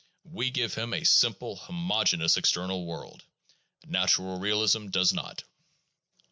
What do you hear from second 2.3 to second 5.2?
external world; "natural" realism does